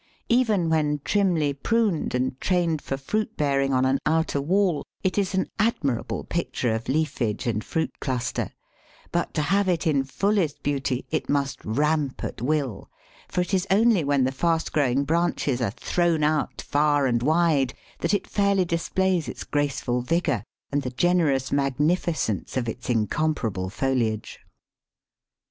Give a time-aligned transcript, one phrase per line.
[0.29, 5.35] Even when trimly pruned and trained for fruit bearing on an outer wall it is
[5.35, 8.49] an admirable picture of leafage and fruit cluster;
[9.11, 12.89] but to have it in fullest beauty it must ramp at will,
[13.27, 17.75] for it is only when the fast growing branches are thrown out far and wide
[17.99, 24.39] that it fairly displays its graceful vigour and the generous magnificence of its incomparable foliage.